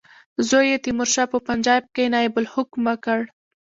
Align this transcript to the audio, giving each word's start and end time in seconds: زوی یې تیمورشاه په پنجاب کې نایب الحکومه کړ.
زوی 0.49 0.65
یې 0.71 0.77
تیمورشاه 0.85 1.31
په 1.33 1.37
پنجاب 1.47 1.83
کې 1.95 2.11
نایب 2.13 2.33
الحکومه 2.39 2.93
کړ. 3.05 3.19